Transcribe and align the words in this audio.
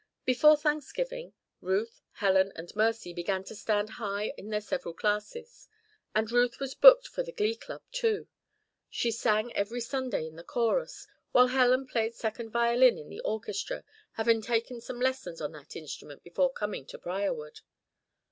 Before 0.25 0.57
Thanksgiving, 0.57 1.33
Ruth, 1.61 2.01
Helen, 2.13 2.51
and 2.55 2.75
Mercy 2.75 3.13
began 3.13 3.43
to 3.43 3.53
stand 3.53 3.87
high 3.87 4.33
in 4.35 4.49
their 4.49 4.59
several 4.59 4.95
classes. 4.95 5.67
And 6.15 6.31
Ruth 6.31 6.59
was 6.59 6.73
booked 6.73 7.07
for 7.07 7.21
the 7.21 7.31
Glee 7.31 7.53
Club, 7.55 7.83
too. 7.91 8.27
She 8.89 9.11
sang 9.11 9.53
every 9.55 9.79
Sunday 9.79 10.25
in 10.25 10.37
the 10.37 10.43
chorus, 10.43 11.05
while 11.33 11.49
Helen 11.49 11.85
played 11.85 12.15
second 12.15 12.49
violin 12.49 12.97
in 12.97 13.09
the 13.09 13.19
orchestra, 13.19 13.83
having 14.13 14.41
taken 14.41 14.81
some 14.81 14.99
lessons 14.99 15.39
on 15.39 15.51
that 15.51 15.75
instrument 15.75 16.23
before 16.23 16.51
coming 16.51 16.87
to 16.87 16.97
Briarwood. 16.97 17.61